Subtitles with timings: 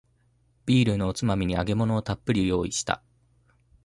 [0.65, 3.03] ビールのおつまみに揚げ物をたっぷり用意した